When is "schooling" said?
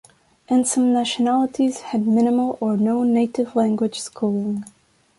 3.99-4.63